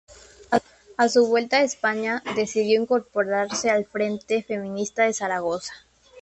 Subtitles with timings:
[0.97, 5.73] A su vuelta a España, decidió incorporarse al Frente Feminista de Zaragoza.